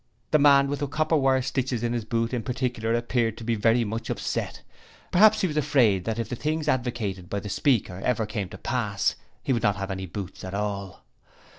The 0.31 0.39
man 0.39 0.67
with 0.67 0.79
the 0.79 0.87
copper 0.87 1.15
wire 1.15 1.43
stitches 1.43 1.83
in 1.83 1.93
his 1.93 2.05
boot 2.05 2.33
in 2.33 2.41
particular 2.41 2.95
appeared 2.95 3.37
to 3.37 3.43
be 3.43 3.53
very 3.53 3.83
much 3.83 4.09
upset; 4.09 4.63
perhaps 5.11 5.41
he 5.41 5.47
was 5.47 5.57
afraid 5.57 6.05
that 6.05 6.17
if 6.17 6.27
the 6.27 6.35
things 6.35 6.67
advocated 6.67 7.29
by 7.29 7.39
the 7.39 7.49
speaker 7.49 8.01
ever 8.03 8.25
came 8.25 8.49
to 8.49 8.57
pass 8.57 9.13
he 9.43 9.53
would 9.53 9.61
not 9.61 9.75
have 9.75 9.91
any 9.91 10.07
boots 10.07 10.43
at 10.43 10.55
all. 10.55 11.05